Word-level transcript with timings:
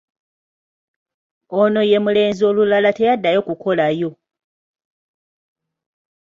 Ono 1.61 1.81
ye 1.89 1.97
mulenzi 2.05 2.41
olulala 2.49 2.89
teyaddayo 2.97 3.39
kukolayo. 3.47 4.11